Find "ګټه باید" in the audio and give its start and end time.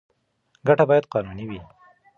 0.67-1.09